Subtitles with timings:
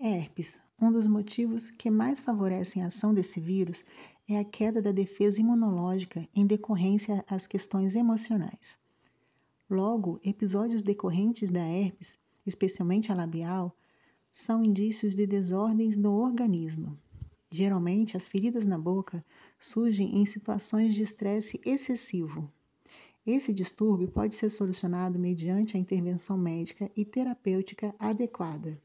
[0.00, 0.60] Herpes.
[0.80, 3.84] Um dos motivos que mais favorecem a ação desse vírus
[4.28, 8.78] é a queda da defesa imunológica em decorrência às questões emocionais.
[9.68, 12.16] Logo, episódios decorrentes da herpes,
[12.46, 13.76] especialmente a labial,
[14.30, 16.96] são indícios de desordens no organismo.
[17.50, 19.24] Geralmente, as feridas na boca
[19.58, 22.48] surgem em situações de estresse excessivo.
[23.26, 28.80] Esse distúrbio pode ser solucionado mediante a intervenção médica e terapêutica adequada.